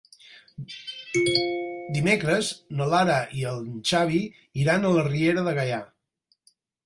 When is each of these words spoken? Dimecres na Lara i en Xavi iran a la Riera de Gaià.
Dimecres 1.97 2.49
na 2.79 2.87
Lara 2.93 3.19
i 3.41 3.45
en 3.51 3.69
Xavi 3.91 4.21
iran 4.65 4.83
a 4.83 4.93
la 4.99 5.05
Riera 5.11 5.45
de 5.49 5.53
Gaià. 5.61 5.81